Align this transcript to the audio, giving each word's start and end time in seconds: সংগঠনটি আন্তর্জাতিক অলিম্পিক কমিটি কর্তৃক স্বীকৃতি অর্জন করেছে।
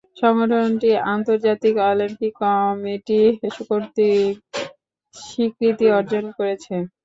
সংগঠনটি 0.17 0.89
আন্তর্জাতিক 1.11 1.73
অলিম্পিক 1.89 2.33
কমিটি 2.41 3.21
কর্তৃক 3.61 4.35
স্বীকৃতি 5.15 5.85
অর্জন 5.97 6.25
করেছে। 6.37 6.73